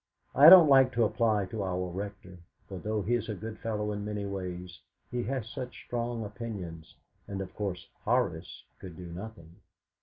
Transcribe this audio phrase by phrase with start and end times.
[0.33, 3.91] I don't like to apply to our Rector, for though he is a good fellow
[3.91, 4.79] in many ways,
[5.11, 6.95] he has such strong opinions;
[7.27, 9.57] and, of course, Horace could do nothing.